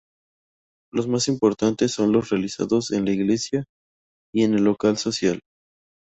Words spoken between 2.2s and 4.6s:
realizados en la iglesia y en